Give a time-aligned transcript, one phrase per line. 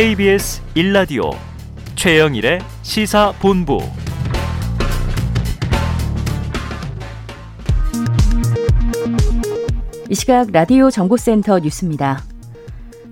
[0.00, 1.30] KBS 1라디오
[1.94, 3.80] 최영일의 시사본부
[10.08, 12.24] 이 시각 라디오 정보센터 뉴스입니다.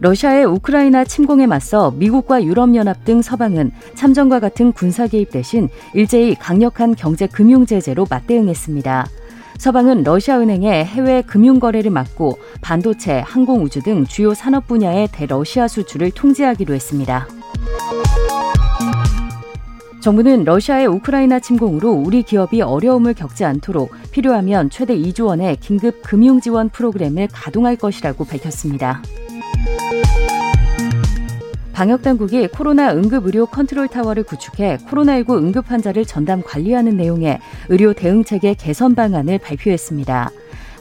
[0.00, 6.94] 러시아의 우크라이나 침공에 맞서 미국과 유럽연합 등 서방은 참전과 같은 군사 개입 대신 일제히 강력한
[6.94, 9.08] 경제 금융 제재로 맞대응했습니다.
[9.58, 16.12] 서방은 러시아 은행의 해외 금융 거래를 막고 반도체, 항공우주 등 주요 산업 분야의 대러시아 수출을
[16.12, 17.26] 통제하기로 했습니다.
[20.00, 26.40] 정부는 러시아의 우크라이나 침공으로 우리 기업이 어려움을 겪지 않도록 필요하면 최대 2조 원의 긴급 금융
[26.40, 29.02] 지원 프로그램을 가동할 것이라고 밝혔습니다.
[31.78, 39.38] 방역당국이 코로나 응급의료 컨트롤타워를 구축해 코로나19 응급 환자를 전담 관리하는 내용의 의료 대응체계 개선 방안을
[39.38, 40.32] 발표했습니다.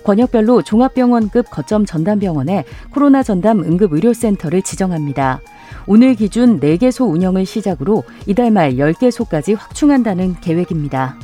[0.03, 5.39] 권역별로 종합병원급 거점 전담병원에 코로나 전담 응급의료센터를 지정합니다.
[5.85, 11.15] 오늘 기준 4개소 운영을 시작으로 이달 말 10개소까지 확충한다는 계획입니다.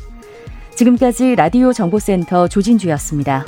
[0.76, 3.46] 지금까지 라디오 정보센터 조진주였습니다.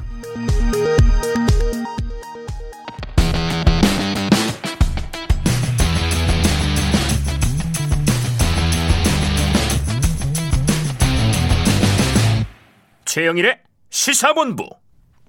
[13.15, 13.59] 최영일의
[13.91, 14.67] 시사본부.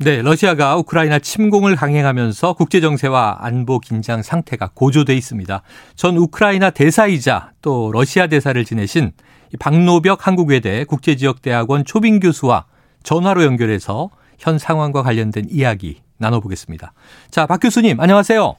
[0.01, 5.63] 네, 러시아가 우크라이나 침공을 강행하면서 국제 정세와 안보 긴장 상태가 고조돼 있습니다.
[5.95, 9.13] 전 우크라이나 대사이자 또 러시아 대사를 지내신
[9.61, 12.65] 박노벽 한국외대 국제지역대학원 초빙 교수와
[13.05, 16.93] 전화로 연결해서 현 상황과 관련된 이야기 나눠보겠습니다.
[17.31, 18.57] 자, 박 교수님, 안녕하세요.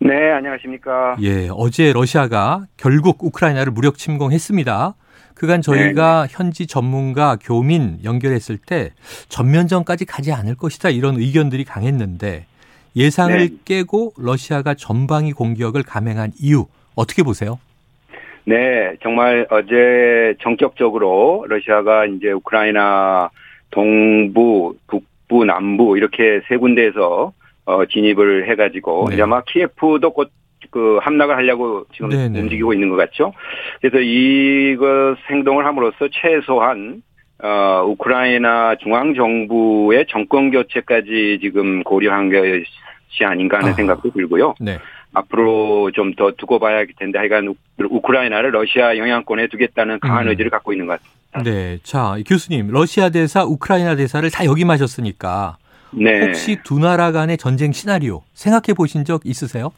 [0.00, 1.16] 네, 안녕하십니까.
[1.20, 4.94] 예, 어제 러시아가 결국 우크라이나를 무력 침공했습니다.
[5.40, 8.90] 그간 저희가 네 현지 전문가 교민 연결했을 때
[9.30, 12.44] 전면전까지 가지 않을 것이다 이런 의견들이 강했는데
[12.94, 13.48] 예상을 네.
[13.64, 17.58] 깨고 러시아가 전방위 공격을 감행한 이유 어떻게 보세요?
[18.44, 23.30] 네, 정말 어제 전격적으로 러시아가 이제 우크라이나
[23.70, 27.32] 동부, 북부, 남부 이렇게 세 군데에서
[27.64, 29.14] 어, 진입을 해가지고 네.
[29.14, 30.30] 이제 아마 키예프도 곧
[30.70, 32.40] 그 함락을 하려고 지금 네네.
[32.40, 33.32] 움직이고 있는 것 같죠.
[33.80, 37.02] 그래서 이것 행동을 함으로써 최소한
[37.42, 43.72] 어, 우크라이나 중앙 정부의 정권 교체까지 지금 고려한 것이 아닌가 하는 아.
[43.74, 44.54] 생각도 들고요.
[44.60, 44.78] 네.
[45.12, 50.30] 앞으로 좀 더 두고 봐야 할 텐데 하여간 우크라이나를 러시아 영향권에 두겠다는 강한 음.
[50.30, 51.50] 의지를 갖고 있는 것 같습니다.
[51.50, 51.78] 네.
[51.82, 55.56] 자, 교수님, 러시아 대사, 우크라이나 대사를 다 역임하셨으니까
[55.92, 56.26] 네.
[56.26, 59.72] 혹시 두 나라 간의 전쟁 시나리오 생각해 보신 적 있으세요?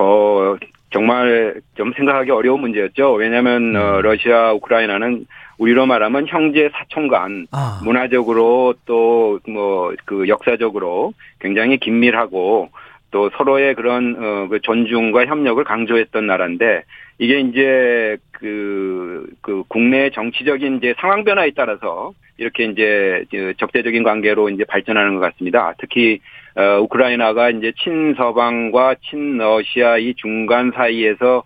[0.00, 0.56] 어,
[0.92, 3.12] 정말 좀 생각하기 어려운 문제였죠.
[3.12, 4.02] 왜냐하면 어, 음.
[4.02, 5.26] 러시아, 우크라이나는
[5.58, 7.80] 우리로 말하면 형제 사촌간 아.
[7.84, 12.70] 문화적으로 또 뭐 그 역사적으로 굉장히 긴밀하고
[13.10, 16.84] 또 서로의 그런 어, 그 존중과 협력을 강조했던 나라인데
[17.18, 23.24] 이게 이제 그, 그 국내 정치적인 이제 상황 변화에 따라서 이렇게 이제
[23.58, 25.74] 적대적인 관계로 이제 발전하는 것 같습니다.
[25.78, 26.20] 특히
[26.60, 31.42] 어, 우크라이나가 이제 친서방과 친러시아 이 중간 사이에서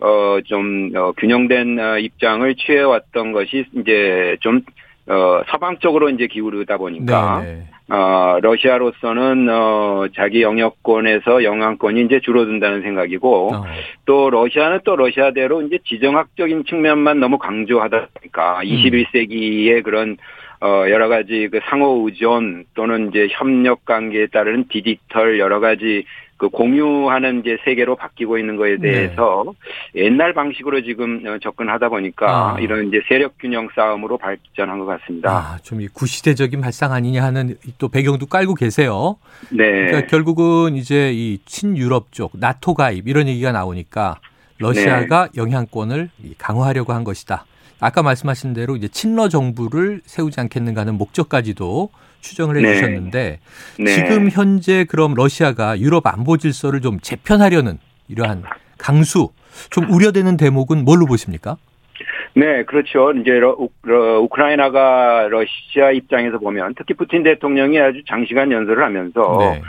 [0.00, 4.60] 어, 좀, 어, 균형된 어, 입장을 취해왔던 것이 이제 좀,
[5.08, 7.62] 어, 서방 쪽으로 이제 기울다 보니까, 네네.
[7.88, 13.64] 어, 러시아로서는, 어, 자기 영역권에서 영향권이 이제 줄어든다는 생각이고, 어.
[14.04, 18.66] 또 러시아는 또 러시아대로 이제 지정학적인 측면만 너무 강조하다 보니까, 음.
[18.66, 20.16] 21세기의 그런
[20.60, 26.04] 어, 여러 가지 그 상호 의존 또는 이제 협력 관계에 따른 디지털 여러 가지
[26.38, 28.92] 그 공유하는 이제 세계로 바뀌고 있는 거에 네.
[28.92, 29.44] 대해서
[29.92, 30.04] 네.
[30.04, 32.60] 옛날 방식으로 지금 어, 접근하다 보니까 아.
[32.60, 35.30] 이런 이제 세력 균형 싸움으로 발전한 것 같습니다.
[35.30, 39.16] 아, 좀 구시대적인 발상 아니냐 하는 또 배경도 깔고 계세요.
[39.50, 39.86] 네.
[39.86, 44.20] 그러니까 결국은 이제 이 친유럽 쪽 나토 가입 이런 얘기가 나오니까
[44.58, 45.40] 러시아가 네.
[45.40, 47.44] 영향권을 강화하려고 한 것이다.
[47.80, 51.90] 아까 말씀하신 대로 이제 친러 정부를 세우지 않겠는가 하는 목적까지도
[52.20, 52.74] 추정을 해 네.
[52.74, 53.38] 주셨는데
[53.78, 53.86] 네.
[53.86, 57.78] 지금 현재 그럼 러시아가 유럽 안보 질서를 좀 재편하려는
[58.08, 58.42] 이러한
[58.78, 59.30] 강수
[59.70, 61.56] 좀 우려되는 대목은 뭘로 보십니까?
[62.34, 63.12] 네, 그렇죠.
[63.12, 63.68] 이제 우,
[64.22, 69.62] 우크라이나가 러시아 입장에서 보면 특히 푸틴 대통령이 아주 장시간 연설을 하면서 네.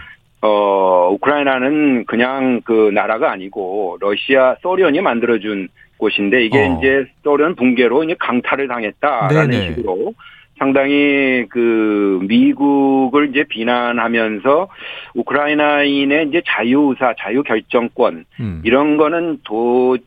[1.20, 5.68] 어, 우크라이나는 그냥 그 나라가 아니고 러시아 소련이 만들어준
[5.98, 6.78] 곳인데 이게 어.
[6.78, 9.76] 이제 소련 붕괴로 이제 강탈을 당했다라는 네네.
[9.76, 10.14] 식으로
[10.58, 14.68] 상당히 그 미국을 이제 비난하면서
[15.16, 18.62] 우크라이나인의 이제 자유의사, 자유결정권 음.
[18.66, 19.98] 이런 거는 도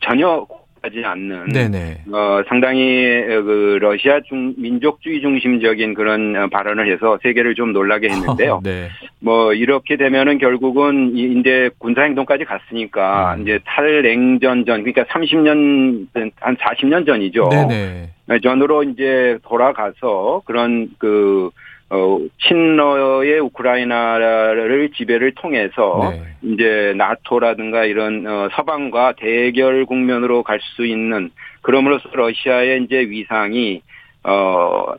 [0.00, 0.46] 전혀
[0.82, 2.02] 하지 않는 네네.
[2.12, 8.60] 어 상당히 그 러시아 중 민족주의 중심적인 그런 어, 발언을 해서 세계를 좀 놀라게 했는데요.
[8.64, 8.88] 네.
[9.20, 13.42] 뭐 이렇게 되면은 결국은 이제 군사 행동까지 갔으니까 음.
[13.42, 16.08] 이제 탈냉전 전 그러니까 30년
[16.40, 17.48] 한 40년 전이죠.
[17.48, 18.40] 네네.
[18.42, 21.50] 전으로 이제 돌아가서 그런 그
[21.92, 26.22] 어, 친러의 우크라이나를 지배를 통해서 네.
[26.42, 31.30] 이제 나토라든가 이런 어, 서방과 대결 국면으로 갈 수 있는
[31.60, 33.82] 그럼으로써 러시아의 이제 위상이
[34.24, 34.94] 어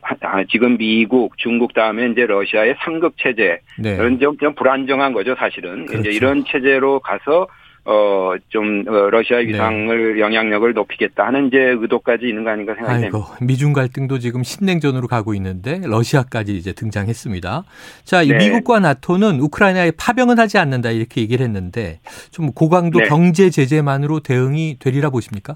[0.50, 3.94] 지금 미국, 중국 다음에 이제 러시아의 상급 체제 네.
[3.94, 6.08] 이런 좀, 좀 불안정한 거죠 사실은 그렇죠.
[6.08, 7.48] 이제 이런 체제로 가서
[7.86, 9.48] 어, 좀, 어, 러시아 네.
[9.48, 10.20] 위상을, 네.
[10.20, 13.18] 영향력을 높이겠다 하는 이제 의도까지 있는 거 아닌가 생각됩니다.
[13.18, 17.64] 아이고, 미중 갈등도 지금 신냉전으로 가고 있는데, 러시아까지 이제 등장했습니다.
[18.04, 18.34] 자, 네.
[18.38, 22.00] 미국과 나토는 우크라이나에 파병은 하지 않는다, 이렇게 얘기를 했는데,
[22.30, 23.04] 좀 고강도 네.
[23.06, 25.54] 경제 제재만으로 대응이 되리라 보십니까?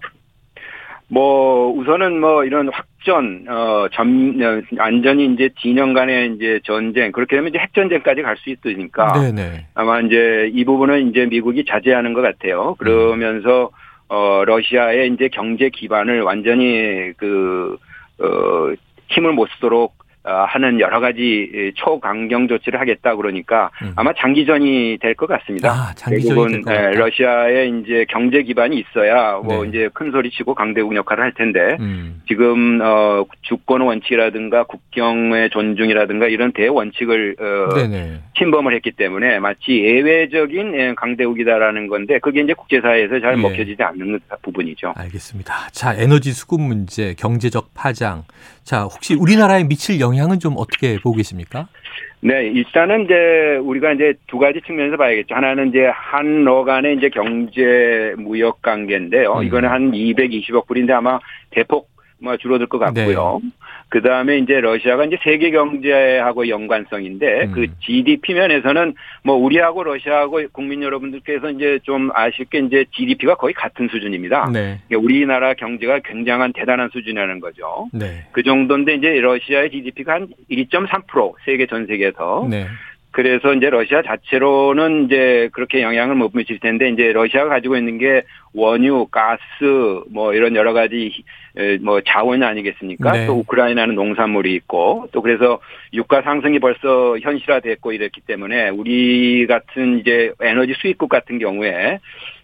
[1.09, 7.49] 뭐 우선은 뭐 이런 확전 어전 어, 완전히 이제 진영 간의 이제 전쟁 그렇게 되면
[7.49, 9.67] 이제 핵 전쟁까지 갈 수 있으니까 네네.
[9.75, 12.75] 아마 이제 이 부분은 이제 미국이 자제하는 것 같아요.
[12.79, 13.71] 그러면서
[14.09, 17.79] 어 러시아의 이제 경제 기반을 완전히 그
[18.21, 18.73] 어,
[19.09, 23.93] 힘을 못 쓰도록 어, 하는 여러 가지 초강경 조치를 하겠다 그러니까 음.
[23.97, 25.71] 아마 장기전이 될 것 같습니다.
[25.71, 29.69] 아, 장기전이 네, 러시아의 이제 경제 기반이 있어야 뭐 네.
[29.69, 32.23] 이제 큰 소리 치고 강대국 역할을 할 텐데 음.
[32.29, 38.21] 지금 어 주권 원칙이라든가 국경의 존중이라든가 이런 대원칙을 어 네네.
[38.39, 43.41] 침범을 했기 때문에 마치 예외적인 예, 강대국이다라는 건데 그게 이제 국제사회에서 잘 예.
[43.41, 44.95] 먹혀지지 않는 부분이죠.
[44.97, 45.71] 알겠습니다.
[45.73, 48.23] 자 에너지 수급 문제, 경제적 파장
[48.69, 51.69] 자, 혹시 우리나라에 미칠 영향은 좀 어떻게 보고 계십니까?
[52.21, 55.35] 네, 일단은 이제 우리가 이제 두 가지 측면에서 봐야겠죠.
[55.35, 59.39] 하나는 이제 한러 간의 이제 경제 무역 관계인데요.
[59.39, 59.43] 음.
[59.43, 61.19] 이거는 한 220억 불인데 아마
[61.49, 61.89] 대폭
[62.21, 63.41] 뭐 줄어들 것 같고요.
[63.43, 63.51] 네.
[63.89, 67.53] 그 다음에 이제 러시아가 이제 세계 경제하고 연관성인데 음.
[67.53, 73.55] 그 GDP 면에서는 뭐 우리하고 러시아하고 국민 여러분들께서 이제 좀 아실 게 이제 GDP가 거의
[73.55, 74.51] 같은 수준입니다.
[74.53, 74.81] 네.
[74.89, 77.89] 그러니까 우리나라 경제가 굉장한 대단한 수준이라는 거죠.
[77.93, 78.27] 네.
[78.33, 82.67] 그 정도인데 이제 러시아의 GDP가 한 1.3% 세계 전 세계에서 네.
[83.19, 88.23] 그래서 이제 러시아 자체로는 이제 그렇게 영향을 못 미칠 텐데 이제 러시아가 가지고 있는 게
[88.55, 89.41] 원유, 가스
[90.13, 91.25] 뭐 이런 여러 가지
[91.83, 93.11] 뭐 자원 아니겠습니까?
[93.11, 93.27] 네.
[93.27, 95.59] 또 우크라이나는 농산물이 있고 또 그래서
[95.95, 101.99] 유가 상승이 벌써 현실화됐고 이랬기 때문에 우리 같은 이제 에너지 수입국 같은 경우에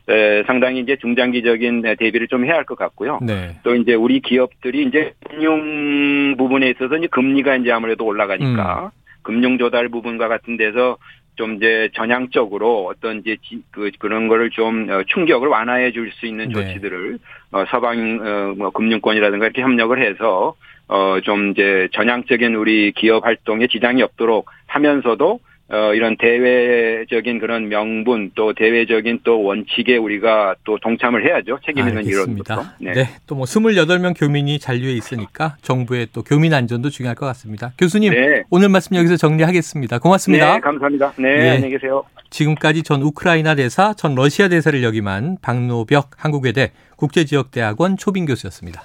[0.09, 3.21] 에, 상당히 이제 중장기적인 대비를 좀 해야 할 것 같고요.
[3.23, 3.50] 네.
[3.62, 9.04] 또 이제 우리 기업들이 이제 금융 부분에 있어서 이제 금리가 이제 아무래도 올라가니까 음.
[9.25, 10.97] 금융 조달 부분과 같은 데서
[11.37, 13.37] 좀 이제 전향적으로 어떤 이제
[13.73, 16.55] 그 그런 거를 좀 어, 충격을 완화해 줄 수 있는 네.
[16.55, 17.19] 조치들을
[17.50, 20.55] 어 서방 어 뭐 금융권이라든가 이렇게 협력을 해서
[20.87, 28.32] 어 좀 이제 전향적인 우리 기업 활동에 지장이 없도록 하면서도 어, 이런 대외적인 그런 명분
[28.34, 31.58] 또 대외적인 또 원칙에 우리가 또 동참을 해야죠.
[31.64, 32.64] 책임 있는 이론부터.
[32.81, 32.93] 네.
[32.93, 33.08] 네.
[33.26, 37.72] 또 뭐 28명 교민이 잔류해 있으니까 정부의 또 교민 안전도 중요할 것 같습니다.
[37.78, 38.43] 교수님, 네.
[38.50, 39.99] 오늘 말씀 여기서 정리하겠습니다.
[39.99, 40.55] 고맙습니다.
[40.55, 41.12] 네, 감사합니다.
[41.16, 41.50] 네, 네.
[41.50, 42.05] 안녕히 계세요.
[42.31, 48.83] 지금까지 전 우크라이나 대사, 전 러시아 대사를 역임한 박노벽 한국외대 국제지역대학원 초빙 교수였습니다.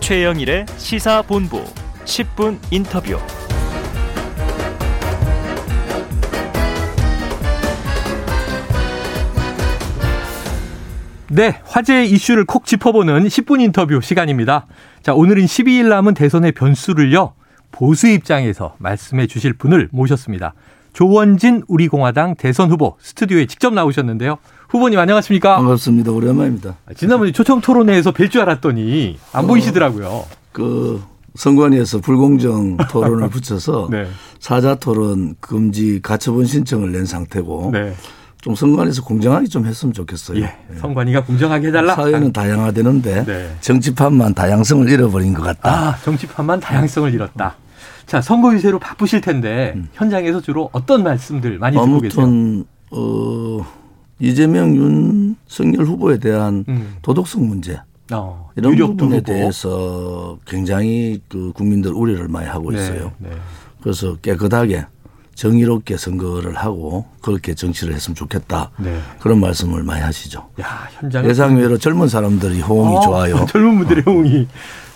[0.00, 1.64] 최영일의 시사본부
[2.10, 3.16] 10분 인터뷰.
[11.28, 14.66] 네, 화제 이슈를 콕 짚어보는 10분 인터뷰 시간입니다.
[15.04, 17.34] 자, 오늘은 12일 남은 대선의 변수를요,
[17.70, 20.54] 보수 입장에서 말씀해 주실 분을 모셨습니다.
[20.92, 24.38] 조원진 우리공화당 대선 후보 스튜디오에 직접 나오셨는데요.
[24.68, 25.54] 후보님 안녕하십니까?
[25.58, 26.10] 반갑습니다.
[26.10, 26.76] 오랜만입니다.
[26.96, 30.24] 지난번에 초청 토론회에서 뵐 줄 알았더니 안 어, 보이시더라고요.
[30.50, 31.00] 그
[31.34, 34.06] 선관위에서 불공정 토론을 붙여서 네.
[34.38, 37.94] 사자 토론 금지 가처분 신청을 낸 상태고 네.
[38.40, 40.40] 좀 선관위에서 공정하게 좀 했으면 좋겠어요.
[40.40, 41.94] 예, 선관위가 공정하게 해달라.
[41.94, 43.56] 사회는 다양화되는데 네.
[43.60, 45.70] 정치판만 다양성을 잃어버린 것 같다.
[45.70, 47.56] 아, 정치판만 다양성을 잃었다.
[48.06, 49.88] 자, 선거 유세로 바쁘실 텐데 음.
[49.92, 52.24] 현장에서 주로 어떤 말씀들 많이 듣고 계세요?
[52.24, 53.64] 아무튼 어,
[54.18, 56.96] 이재명 윤석열 후보에 대한 음.
[57.02, 57.80] 도덕성 문제
[58.12, 59.32] 어, 이런 부분에 후보.
[59.32, 63.12] 대해서 굉장히 그 국민들 우려를 많이 하고 네, 있어요.
[63.18, 63.36] 네, 네.
[63.82, 64.86] 그래서 깨끗하게
[65.34, 68.70] 정의롭게 선거를 하고 그렇게 정치를 했으면 좋겠다.
[68.78, 69.00] 네.
[69.20, 70.50] 그런 말씀을 많이 하시죠.
[70.60, 73.46] 야, 현장 예상외로 젊은 사람들이 호응이 어, 좋아요.
[73.48, 74.48] 젊은 분들의 호응이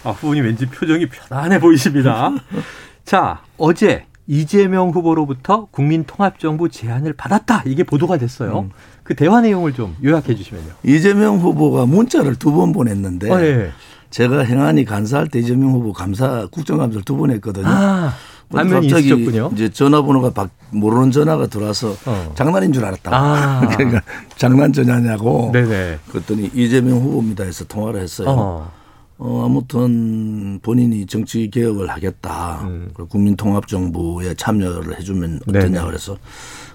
[0.05, 2.31] 아, 후보님 왠지 표정이 편안해 보이십니다.
[3.07, 7.63] 자, 어제 이재명 후보로부터 국민통합정부 제안을 받았다.
[7.67, 8.61] 이게 보도가 됐어요.
[8.61, 8.71] 음.
[9.03, 10.71] 그 대화 내용을 좀 요약해 주시면요.
[10.83, 13.71] 이재명 후보가 문자를 두 번 보냈는데 어, 네.
[14.11, 17.67] 제가 행안위 간사할 때 이재명 후보 감사 국정감사를 두 번 했거든요.
[17.69, 18.13] 아,
[18.51, 19.51] 갑자기 있으셨군요.
[19.55, 22.33] 이제 전화번호가 바, 모르는 전화가 들어와서 어.
[22.35, 23.11] 장난인 줄 알았다.
[23.13, 23.69] 아.
[23.77, 24.01] 그러니까
[24.37, 25.51] 장난 전화냐고.
[25.53, 25.99] 네네.
[26.11, 28.29] 그랬더니 이재명 후보입니다 해서 통화를 했어요.
[28.31, 28.73] 어.
[29.19, 32.63] 어, 아무튼 본인이 정치 개혁을 하겠다.
[32.65, 32.91] 음.
[33.09, 35.85] 국민통합정부에 참여를 해주면 어떠냐 네네.
[35.87, 36.17] 그래서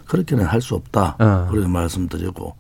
[0.05, 1.15] 그렇게는 할 수 없다.
[1.19, 1.47] 어.
[1.51, 2.55] 그렇게 말씀드리고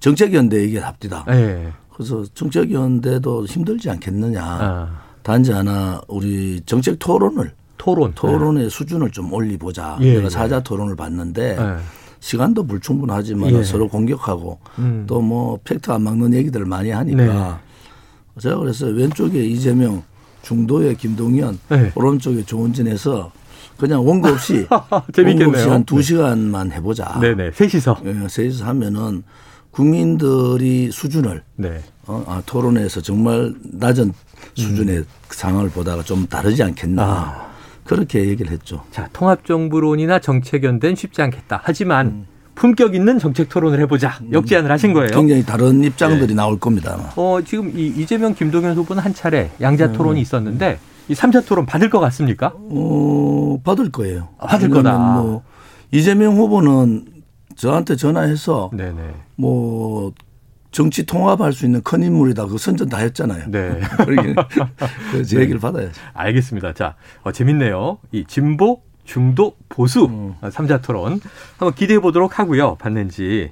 [0.00, 1.24] 정책연대 얘기를 합디다.
[1.28, 1.68] 네.
[1.92, 4.58] 그래서 정책연대도 힘들지 않겠느냐.
[4.60, 4.88] 어.
[5.22, 8.68] 단지 하나 우리 정책 토론을 토론 토론의 네.
[8.70, 9.98] 수준을 좀 올리보자.
[10.00, 11.76] 예, 내가 사자 토론을 봤는데 네.
[12.20, 13.62] 시간도 불충분하지만 예.
[13.62, 15.04] 서로 공격하고 음.
[15.06, 17.54] 또뭐 팩트 안 막는 얘기들을 많이 하니까 네.
[18.38, 20.02] 제가 그래서 왼쪽에 이재명
[20.42, 21.92] 중도에 김동연 네.
[21.94, 23.30] 오른쪽에 조은진에서
[23.76, 24.66] 그냥 원고 없이
[25.12, 25.46] 재밌겠네요.
[25.46, 26.02] 원고 없이 한두 네.
[26.02, 27.18] 시간만 해보자.
[27.20, 29.22] 네네 셋이서 네, 셋이서 하면은
[29.70, 31.80] 국민들이 수준을 네.
[32.06, 34.12] 어, 아, 토론에서 정말 낮은
[34.54, 35.04] 수준의 음.
[35.30, 37.02] 상황을 보다가 좀 다르지 않겠나.
[37.02, 37.48] 아.
[37.84, 38.82] 그렇게 얘기를 했죠.
[38.90, 41.60] 자, 통합정부론이나 정책연대는 쉽지 않겠다.
[41.64, 42.26] 하지만 음.
[42.58, 44.18] 품격 있는 정책 토론을 해보자.
[44.22, 44.32] 음.
[44.32, 45.10] 역제안을 하신 거예요.
[45.12, 46.34] 굉장히 다른 입장들이 네.
[46.34, 47.12] 나올 겁니다.
[47.14, 50.22] 어, 지금 이 이재명, 김동연 후보는 한 차례 양자 토론이 음.
[50.22, 52.52] 있었는데 이 3자 토론 받을 것 같습니까?
[52.54, 54.28] 어, 받을 거예요.
[54.38, 54.98] 아, 받을 거다.
[54.98, 55.42] 뭐
[55.92, 57.06] 이재명 후보는
[57.54, 59.02] 저한테 전화해서 네네.
[59.36, 60.12] 뭐
[60.72, 62.46] 정치 통합할 수 있는 큰 인물이다.
[62.46, 63.44] 그 선전 다 했잖아요.
[63.50, 63.80] 네.
[65.12, 65.42] 그제 네.
[65.42, 65.92] 얘기를 받아야죠.
[66.12, 66.72] 알겠습니다.
[66.74, 67.98] 자, 어, 재밌네요.
[68.12, 70.34] 이 진보, 중도, 보수 음.
[70.42, 71.20] 3자 토론
[71.56, 72.74] 한번 기대해 보도록 하고요.
[72.74, 73.50] 받는지.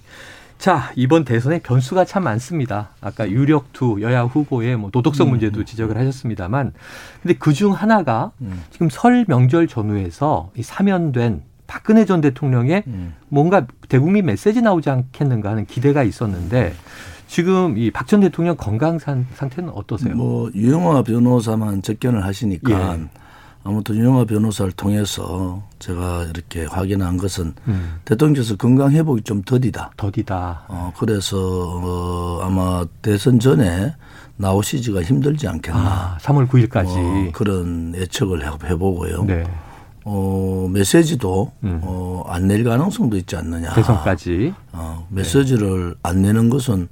[0.58, 2.90] 자, 이번 대선에 변수가 참 많습니다.
[3.00, 5.30] 아까 유력 두 여야 후보의 뭐 도덕성 음.
[5.30, 6.72] 문제도 지적을 하셨습니다만
[7.22, 8.62] 근데 그중 하나가 음.
[8.70, 13.14] 지금 설 명절 전후에서 이 사면된 박근혜 전 대통령의 음.
[13.28, 16.74] 뭔가 대국민 메시지 나오지 않겠는가 하는 기대가 있었는데
[17.28, 20.14] 지금 이 박 전 대통령 건강 상태는 어떠세요?
[20.14, 23.08] 뭐 유영화 변호사만 접견을 하시니까 예.
[23.66, 27.96] 아무튼 유영화 변호사를 통해서 제가 이렇게 확인한 것은 음.
[28.04, 29.90] 대통령께서 건강 회복이 좀 더디다.
[29.96, 30.66] 더디다.
[30.68, 33.92] 어 그래서 어, 아마 대선 전에
[34.36, 35.80] 나오시지가 힘들지 않겠나.
[35.80, 39.24] 아, 3월 9일까지 어, 그런 예측을 해보고요.
[39.24, 39.44] 네.
[40.04, 41.80] 어, 메시지도 음.
[41.82, 43.74] 어, 안 낼 가능성도 있지 않느냐.
[43.74, 44.54] 대선까지.
[44.72, 45.94] 어, 메시지를 네.
[46.04, 46.86] 안 내는 것은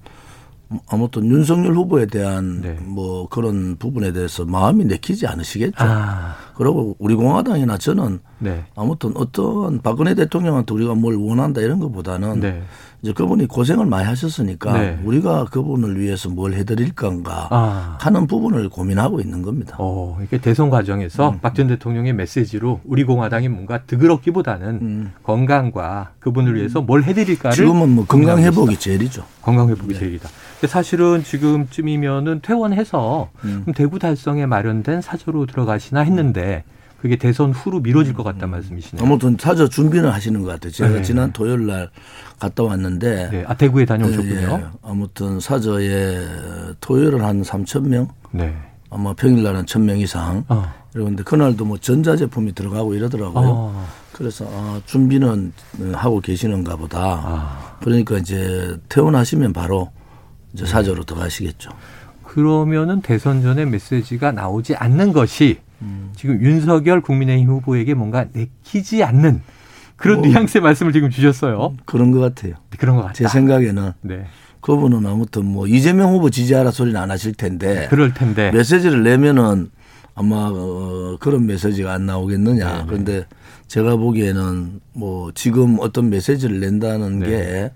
[0.89, 2.77] 아무튼 윤석열 후보에 대한 네.
[2.81, 5.77] 뭐 그런 부분에 대해서 마음이 내키지 않으시겠죠.
[5.79, 6.37] 아.
[6.57, 8.65] 그리고 우리 공화당이나 저는 네.
[8.75, 12.63] 아무튼 어떤 박근혜 대통령한테 우리가 뭘 원한다 이런 것보다는 네.
[13.05, 14.99] 이제 그분이 고생을 많이 하셨으니까 네.
[15.05, 17.99] 우리가 그분을 위해서 뭘 해드릴 건가 아.
[18.01, 19.77] 하는 부분을 고민하고 있는 겁니다.
[19.79, 21.39] 어, 이렇게 대선 과정에서 음.
[21.41, 25.13] 박전 대통령의 메시지로 우리 공화당이 뭔가 득을얻기보다는 음.
[25.23, 29.23] 건강과 그분을 위해서 뭘 해드릴까를 지금은 뭐 건강 회복이 제일이죠.
[29.43, 29.99] 건강 회복이 네.
[29.99, 30.31] 제일이다.
[30.67, 33.67] 사실은 지금쯤이면은 퇴원해서 음.
[33.77, 36.65] 대구 달성에 마련된 사저로 들어가시나 했는데
[37.05, 39.05] 그게 대선 후로 미뤄질 것 같다는 말씀이시네요.
[39.05, 40.73] 아무튼 사저 준비는 하시는 것 같아요.
[40.73, 41.03] 제가 네.
[41.03, 41.91] 지난 토요일 날
[42.39, 43.29] 갔다 왔는데.
[43.31, 43.45] 네.
[43.47, 44.35] 아, 대구에 다녀오셨군요.
[44.35, 44.65] 네, 예.
[44.81, 46.27] 아무튼 사저에
[46.81, 48.09] 토요일은 한 3천 명.
[48.31, 48.57] 네.
[48.89, 50.47] 아마 평일 날은 1,000명 이상.
[50.49, 50.73] 어.
[50.95, 53.49] 그런데 그날도 뭐 전자 제품이 들어가고 이러더라고요.
[53.51, 53.87] 어.
[54.13, 55.53] 그래서 아, 준비는
[55.93, 57.01] 하고 계시는가 보다.
[57.03, 57.77] 아.
[57.83, 59.91] 그러니까 이제 퇴원하시면 바로
[60.55, 61.69] 이제 사저로 들어가시겠죠.
[62.23, 66.13] 그러면은 대선 전에 메시지가 나오지 않는 것이 음.
[66.17, 69.43] 지금 윤석열 국민의힘 후보에게 뭔가 내키지 않는
[69.97, 71.75] 그런 뭐, 뉘앙스의 말씀을 지금 주셨어요.
[71.85, 72.55] 그런 것 같아요.
[72.71, 73.15] 네, 그런 것 같다.
[73.15, 74.27] 제 생각에는 네.
[74.61, 77.81] 그분은 아무튼 뭐 이재명 후보 지지하라 소리는 안 하실 텐데.
[77.81, 78.51] 네, 그럴 텐데.
[78.51, 79.71] 메시지를 내면은
[80.15, 82.73] 아마 어, 그런 메시지가 안 나오겠느냐.
[82.73, 82.85] 네, 네.
[82.87, 83.27] 그런데
[83.67, 87.27] 제가 보기에는 뭐 지금 어떤 메시지를 낸다는 네.
[87.27, 87.73] 게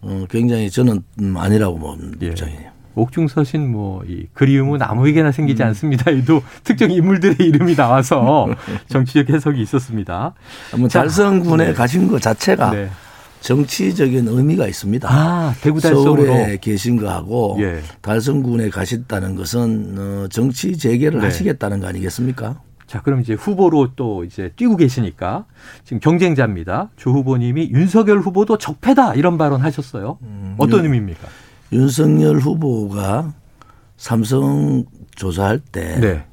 [0.00, 2.26] 어, 굉장히 저는 음, 아니라고 보는 예.
[2.28, 2.67] 입장이에요.
[2.98, 5.68] 옥중서신 뭐 이 그리움은 아무에게나 생기지 음.
[5.68, 6.10] 않습니다.
[6.10, 8.48] 이도 특정 인물들의 이름이 나와서
[8.88, 10.34] 정치적 해석이 있었습니다.
[10.76, 11.72] 뭐 달성군에 네.
[11.74, 12.88] 가신 것 자체가 네.
[13.40, 15.08] 정치적인 의미가 있습니다.
[15.10, 17.80] 아, 대구 달성으로 서울에 계신 거하고 예.
[18.00, 21.26] 달성군에 가셨다는 것은 어, 정치 재개를 네.
[21.26, 22.60] 하시겠다는 거 아니겠습니까?
[22.86, 25.44] 자, 그럼 이제 후보로 또 이제 뛰고 계시니까
[25.84, 26.90] 지금 경쟁자입니다.
[26.96, 30.18] 조 후보님이 윤석열 후보도 적폐다 이런 발언 하셨어요.
[30.22, 31.28] 음, 어떤 윤, 의미입니까?
[31.72, 33.34] 윤석열 후보가
[33.96, 34.84] 삼성
[35.14, 36.24] 조사할 때 네.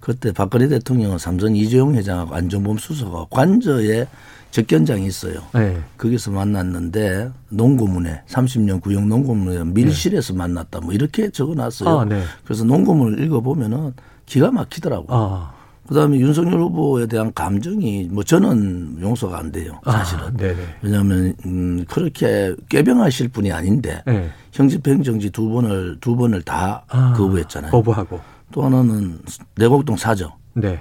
[0.00, 4.06] 그때 박근혜 대통령은 삼성 이재용 회장하고 안종범 수석하고 관저에
[4.50, 5.40] 접견장이 있어요.
[5.54, 5.80] 네.
[5.96, 10.38] 거기서 만났는데 농고문에 30년 구형 농고문에 밀실에서 네.
[10.38, 12.00] 만났다 뭐 이렇게 적어놨어요.
[12.00, 12.22] 아, 네.
[12.44, 13.94] 그래서 농고문을 읽어보면은
[14.26, 15.06] 기가 막히더라고 요.
[15.08, 15.61] 아.
[15.86, 19.80] 그다음에 윤석열 후보에 대한 감정이 뭐 저는 용서가 안 돼요.
[19.84, 20.24] 아, 사실은.
[20.26, 24.30] 아, 왜냐하면 음, 그렇게 꾀병하실 분이 아닌데 네.
[24.52, 27.72] 형집행정지 두 번을 두 번을 다 아, 거부했잖아요.
[27.72, 28.20] 거부하고.
[28.52, 29.20] 또 하나는
[29.56, 30.36] 내곡동 사저.
[30.54, 30.80] 네.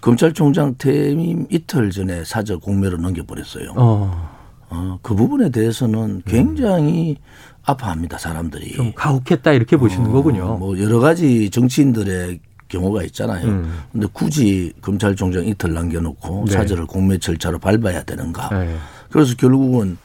[0.00, 3.74] 검찰총장 퇴임 이틀 전에 사저 공매로 넘겨버렸어요.
[3.76, 4.40] 어.
[4.70, 7.60] 어, 그 부분에 대해서는 굉장히 음.
[7.64, 8.72] 아파합니다 사람들이.
[8.72, 10.56] 좀 가혹했다 이렇게 보시는 어, 거군요.
[10.56, 12.40] 뭐 여러 가지 정치인들의
[12.70, 13.46] 경우가 있잖아요.
[13.46, 13.82] 음.
[13.92, 16.52] 근데 굳이 검찰총장 이틀 남겨놓고 네.
[16.52, 18.48] 사절을 공매 절차로 밟아야 되는가.
[18.50, 18.76] 네.
[19.10, 19.98] 그래서 결국은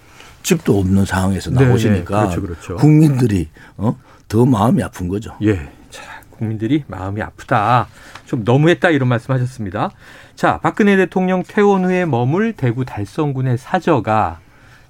[0.44, 1.66] 집도 없는 상황에서 네, 네.
[1.66, 2.76] 나오시니까 네, 그렇죠, 그렇죠.
[2.76, 3.98] 국민들이 어?
[4.28, 5.32] 더 마음이 아픈 거죠.
[5.42, 5.56] 예.
[5.90, 7.88] 자, 국민들이 마음이 아프다.
[8.26, 9.92] 좀 너무했다 이런 말씀하셨습니다.
[10.36, 14.40] 자, 박근혜 대통령 퇴원 후에 머물 대구 달성군의 사저가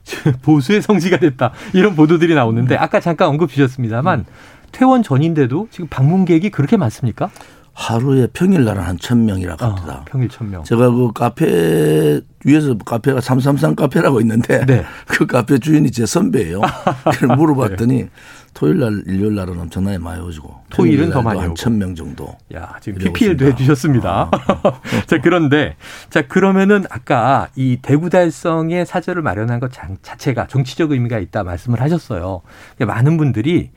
[0.44, 4.26] 보수의 성지가 됐다 이런 보도들이 나오는데 아까 잠깐 언급 주셨습니다만
[4.72, 7.30] 퇴원 전인데도 지금 방문객이 그렇게 많습니까?
[7.76, 9.98] 하루에 평일날 한 천명이라고 아, 합니다.
[10.00, 10.64] 어, 평일 천명.
[10.64, 14.86] 제가 그 카페 위에서 카페가 333 카페라고 있는데 네.
[15.08, 16.62] 그 카페 주인이 제 선배예요.
[17.04, 18.10] 그래서 물어봤더니 네.
[18.54, 22.38] 토요일 날, 일요일 날은 엄청나게 많이 오시고 토요일은 더 많이 오고 천명 정도.
[22.54, 24.30] 야, 지금 PPL도 해 주셨습니다.
[24.32, 24.82] 아.
[25.06, 25.76] 자, 그런데
[26.10, 32.42] 자, 그러면은 아까 이 대구 달성의 사절을 마련한 것 자체가 정치적 의미가 있다 말씀을 하셨어요.
[32.80, 33.72] 많은 분들이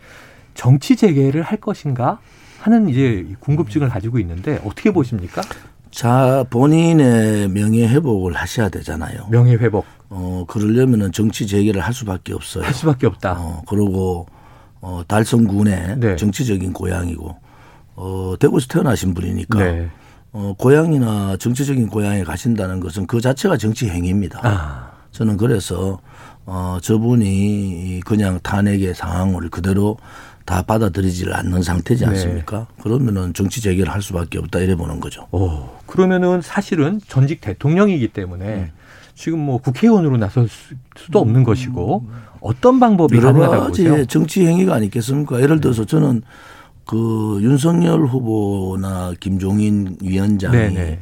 [0.54, 2.20] 정치 재개를 할 것인가
[2.60, 5.42] 하는 이제 궁금증을 가지고 있는데 어떻게 보십니까?
[5.90, 9.28] 자 본인의 명예 회복을 하셔야 되잖아요.
[9.30, 9.86] 명예 회복.
[10.10, 12.64] 어 그러려면은 정치 재개를 할 수밖에 없어요.
[12.64, 13.32] 할 수밖에 없다.
[13.38, 14.26] 어 그리고
[14.80, 16.16] 어 달성군의 네.
[16.16, 17.36] 정치적인 고향이고
[17.96, 19.90] 어 대구에서 태어나신 분이니까 네.
[20.32, 24.40] 어 고향이나 정치적인 고향에 가신다는 것은 그 자체가 정치 행위입니다.
[24.42, 24.90] 아.
[25.10, 25.98] 저는 그래서
[26.44, 29.96] 어 저분이 그냥 탄핵의 상황을 그대로
[30.48, 32.10] 다 받아들이지를 않는 상태지 네.
[32.10, 32.60] 않습니까?
[32.60, 32.82] 네.
[32.82, 35.28] 그러면은 정치 재개를 할 수밖에 없다 이래 보는 거죠.
[35.30, 38.70] 오, 그러면은 사실은 전직 대통령이기 때문에 음.
[39.14, 40.48] 지금 뭐 국회의원으로 나설
[40.96, 42.08] 수도 없는 것이고
[42.40, 44.06] 어떤 방법이 가능하다고 보세요?
[44.06, 45.42] 정치 행위가 아니겠습니까?
[45.42, 46.22] 예를 들어서 저는
[46.86, 50.74] 그 윤석열 후보나 김종인 위원장이 네네.
[50.74, 51.00] 네.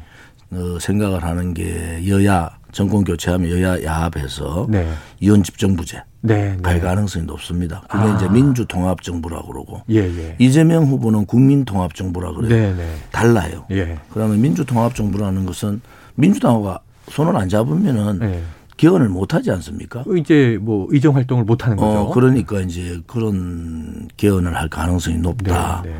[0.57, 4.87] 어, 생각을 하는 게 여야 정권 교체하면 여야 야합해서 네.
[5.19, 6.57] 이원 집정부제 네, 네.
[6.61, 7.81] 갈 가능성이 높습니다.
[7.89, 8.15] 그게 아.
[8.15, 10.35] 이제 민주통합정부라고 그러고 예, 예.
[10.39, 12.49] 이재명 후보는 국민통합정부라 그래요.
[12.49, 12.95] 네, 네.
[13.11, 13.65] 달라요.
[13.71, 13.97] 예.
[14.09, 15.81] 그러면 민주통합정부라는 것은
[16.15, 18.43] 민주당과 손을 안 잡으면은 예.
[18.75, 20.03] 개헌을 못 하지 않습니까?
[20.17, 21.99] 이제 뭐 의정 활동을 못 하는 거죠.
[21.99, 25.81] 어, 그러니까 이제 그런 개헌을 할 가능성이 높다.
[25.83, 25.97] 네, 네.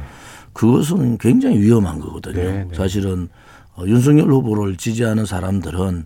[0.54, 2.36] 그것은 굉장히 위험한 거거든요.
[2.36, 3.30] 네, 사실은
[3.76, 6.06] 어, 윤석열 후보를 지지하는 사람들은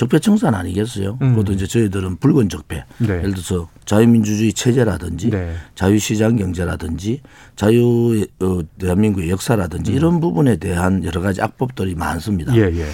[0.00, 1.18] 적폐청산 아니겠어요?
[1.20, 1.34] 음.
[1.34, 2.84] 그것도 이제 저희들은 붉은 적폐.
[2.96, 3.08] 네.
[3.18, 5.54] 예를 들어서 자유민주주의 체제라든지 네.
[5.74, 7.20] 자유시장 경제라든지
[7.54, 9.96] 자유 어, 대한민국의 역사라든지 음.
[9.96, 12.56] 이런 부분에 대한 여러 가지 악법들이 많습니다.
[12.56, 12.86] 예, 예.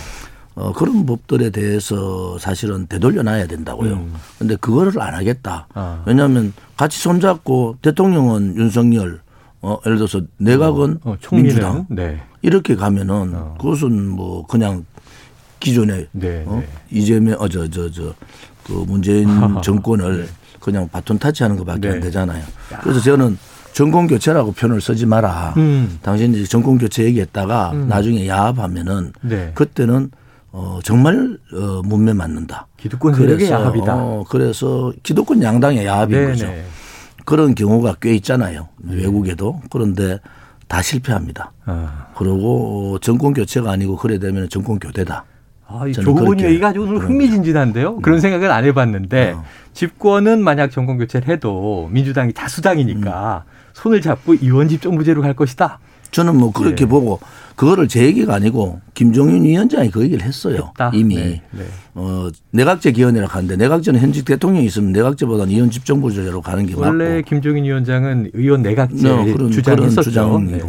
[0.56, 4.04] 어, 그런 법들에 대해서 사실은 되돌려 놔야 된다고요.
[4.38, 4.58] 그런데 음.
[4.60, 5.68] 그거를 안 하겠다.
[5.74, 6.02] 아.
[6.06, 9.20] 왜냐하면 같이 손잡고 대통령은 윤석열,
[9.62, 12.20] 어, 예를 들어서 내각은 어, 어, 민주당 네.
[12.42, 13.54] 이렇게 가면은 어.
[13.60, 14.84] 그것은 뭐 그냥
[15.60, 16.60] 기존에 네, 어?
[16.60, 16.68] 네.
[16.90, 19.28] 이재명 어저 저저그 문재인
[19.62, 20.26] 정권을 네.
[20.60, 22.00] 그냥 바톤 타치하는 것밖에 안 네.
[22.00, 22.42] 되잖아요.
[22.82, 23.38] 그래서 저는
[23.72, 25.54] 정권 교체라고 표현을 쓰지 마라.
[25.58, 25.98] 음.
[26.02, 27.88] 당신이 정권 교체 얘기했다가 음.
[27.88, 29.52] 나중에 야합하면은 네.
[29.54, 30.10] 그때는
[30.52, 32.66] 어 정말 어 문매 맞는다.
[32.78, 33.94] 기득권 세력의 야합이다.
[33.96, 36.52] 어 그래서 기득권 양당의 야합인 네 거죠.
[37.26, 38.68] 그런 경우가 꽤 있잖아요.
[38.78, 38.96] 네.
[38.96, 40.18] 외국에도 그런데
[40.68, 41.52] 다 실패합니다.
[41.66, 42.06] 아.
[42.16, 45.24] 그리고 정권 교체가 아니고 그래 되면 정권 교대다.
[45.68, 47.96] 아, 좋은 얘기가 오늘 흥미진진한데요.
[47.96, 49.44] 그런 생각은 안 해봤는데 어.
[49.72, 53.50] 집권은 만약 정권 교체를 해도 민주당이 다수당이니까 음.
[53.72, 55.80] 손을 잡고 이원 집정부제로 갈 것이다.
[56.12, 56.86] 저는 뭐 그렇게 네.
[56.86, 57.20] 보고
[57.56, 60.68] 그거를 제 얘기가 아니고 김종인 위원장이 그 얘기를 했어요.
[60.68, 60.90] 했다.
[60.94, 61.42] 이미 네.
[61.50, 61.64] 네.
[61.94, 67.04] 어 내각제 기원이라고 하는데 내각제는 현직 대통령이 있으면 내각제보다는 이원 집정부제로 가는 게 원래 맞고.
[67.04, 69.50] 원래 김종인 위원장은 의원 내각제 네, 그런.
[69.50, 70.60] 그런 주장이고 네.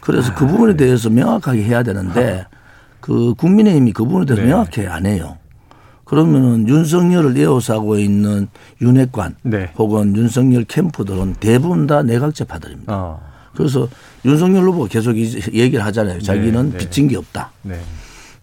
[0.00, 0.84] 그래서 아, 그 부분에 네.
[0.84, 2.57] 대해서 명확하게 해야 되는데 아.
[3.00, 4.48] 그 국민의힘이 그 부분에 대해서 네.
[4.48, 5.36] 명확히 안 해요.
[6.04, 8.48] 그러면은 윤석열을 에워싸고 있는
[8.80, 9.70] 윤핵관 네.
[9.76, 12.92] 혹은 윤석열 캠프들은 대부분 다 내각제파들입니다.
[12.94, 13.20] 어.
[13.54, 13.88] 그래서
[14.24, 16.20] 윤석열 후보 계속 얘기를 하잖아요.
[16.20, 16.78] 자기는 네, 네.
[16.78, 17.50] 빚진 게 없다.
[17.62, 17.78] 네.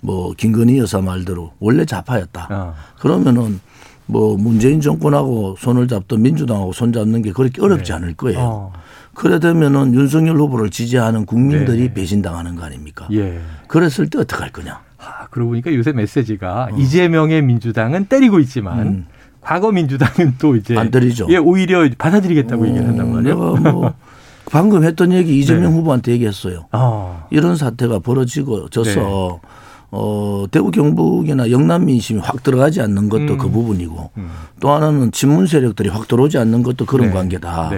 [0.02, 2.48] 뭐 김건희 여사 말대로 원래 좌파였다.
[2.52, 2.76] 어.
[3.00, 3.60] 그러면은
[4.06, 7.94] 뭐 문재인 정권하고 손을 잡던 민주당하고 손 잡는 게 그렇게 어렵지 네.
[7.94, 8.40] 않을 거예요.
[8.40, 8.74] 어.
[9.16, 11.94] 그래 되면은 윤석열 후보를 지지하는 국민들이 네.
[11.94, 13.08] 배신당하는 거 아닙니까?
[13.12, 13.40] 예.
[13.68, 14.82] 그랬을 때 어떡할 거냐?
[15.00, 16.78] 아, 그러고 보니까 요새 메시지가 어.
[16.78, 19.06] 이재명의 민주당은 때리고 있지만 음.
[19.42, 21.28] 과거 민주당은 또 이제 안 때리죠.
[21.30, 23.36] 예, 오히려 받아들이겠다고 어, 얘기를 한단 말이에요.
[23.36, 23.94] 뭐
[24.52, 25.78] 방금 했던 얘기 이재명 네.
[25.78, 26.66] 후보한테 얘기했어요.
[26.72, 27.28] 어.
[27.30, 29.50] 이런 사태가 벌어지고 져서 네.
[29.92, 33.38] 어, 대구 경북이나 영남 민심이 확 들어가지 않는 것도 음.
[33.38, 34.30] 그 부분이고 음.
[34.60, 37.14] 또 하나는 친문 세력들이 확 들어오지 않는 것도 그런 네.
[37.14, 37.70] 관계다.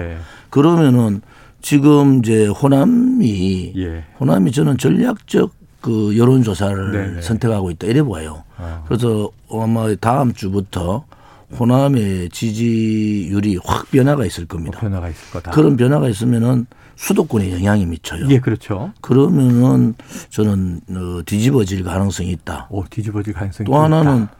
[0.48, 0.50] 네.
[0.50, 1.20] 그러면은
[1.60, 4.04] 지금 이제 호남이 예.
[4.20, 7.14] 호남이 저는 전략적 그 여론 조사를 네네.
[7.16, 7.22] 네.
[7.22, 8.44] 선택하고 있다 이래 보아요.
[8.56, 8.82] 아.
[8.86, 11.04] 그래서 아마 다음 주부터
[11.58, 14.78] 호남의 지지율이 확 변화가 있을 겁니다.
[14.78, 15.50] 어, 변화가 있을 거다.
[15.52, 18.26] 그런 변화가 있으면은 수도권에 영향이 미쳐요.
[18.28, 18.92] 예, 그렇죠.
[19.00, 19.94] 그러면은
[20.30, 22.66] 저는 어, 뒤집어질 가능성이 있다.
[22.70, 24.32] 오, 뒤집어질 가능성이 또 하나는 있다.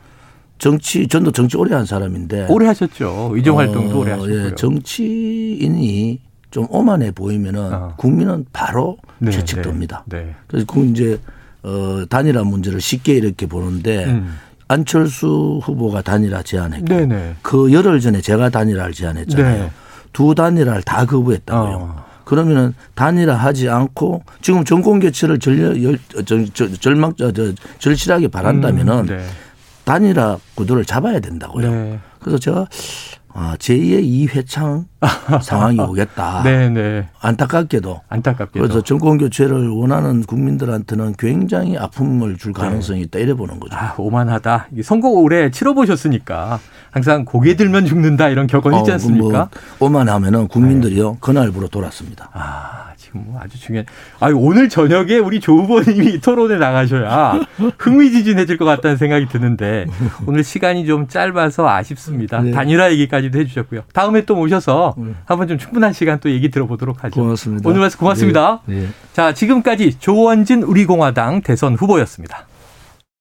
[0.58, 3.34] 정치 전도 정치 오래 한 사람인데 오래 하셨죠.
[3.38, 4.46] 이정 활동도 어, 오래 하셨고요.
[4.46, 7.94] 예, 정치인이 좀 오만해 보이면은 어.
[7.96, 10.04] 국민은 바로 네, 채찍됩니다.
[10.06, 10.34] 네, 네.
[10.46, 11.18] 그래서 그 이제
[11.62, 14.36] 어 단일화 문제를 쉽게 이렇게 보는데 음.
[14.68, 17.06] 안철수 후보가 단일화 제안했고 네네.
[17.06, 17.34] 네.
[17.42, 19.64] 그 열흘 전에 제가 단일화를 제안했잖아요.
[19.64, 19.70] 네.
[20.12, 21.76] 두 단일화를 다 거부했다고요.
[21.76, 22.04] 어.
[22.24, 27.32] 그러면은 단일화 하지 않고 지금 정권 교체를 절, 절, 절, 절망 저,
[27.78, 29.24] 절실하게 바란다면은 음, 네.
[29.88, 31.70] 단일화 구도를 잡아야 된다고요.
[31.70, 31.98] 네.
[32.20, 32.66] 그래서 제가
[33.32, 34.86] 아, 제2의 이회창
[35.42, 36.42] 상황이 오겠다.
[36.42, 36.68] 네네.
[36.70, 37.08] 네.
[37.20, 38.00] 안타깝게도.
[38.08, 38.62] 안타깝게도.
[38.66, 42.60] 그래서 정권 교체를 원하는 국민들한테는 굉장히 아픔을 줄 네.
[42.60, 43.04] 가능성이 네.
[43.06, 43.18] 있다.
[43.20, 43.76] 이래 보는 거죠.
[43.76, 44.68] 아, 오만하다.
[44.82, 46.58] 선거 오래 치러보셨으니까
[46.90, 49.50] 항상 고개 들면 죽는다 이런 격언 있지 어, 않습니까?
[49.78, 51.10] 뭐 오만하면은 국민들이요.
[51.12, 51.16] 네.
[51.20, 52.30] 그날부로 돌았습니다.
[52.32, 52.88] 아.
[53.08, 53.86] 지금 뭐 아주 중요한.
[54.20, 57.40] 아 오늘 저녁에 우리 조 후보님이 토론에 나가셔야
[57.78, 59.86] 흥미진진해질 것 같다는 생각이 드는데
[60.26, 62.40] 오늘 시간이 좀 짧아서 아쉽습니다.
[62.42, 62.50] 네.
[62.50, 63.82] 단일화 얘기까지 도 해주셨고요.
[63.92, 65.12] 다음에 또 모셔서 네.
[65.24, 67.20] 한번 좀 충분한 시간 또 얘기 들어보도록 하죠.
[67.20, 67.68] 고맙습니다.
[67.68, 68.62] 오늘 말씀 고맙습니다.
[68.66, 68.80] 네.
[68.80, 68.88] 네.
[69.12, 72.47] 자 지금까지 조원진 우리공화당 대선 후보였습니다.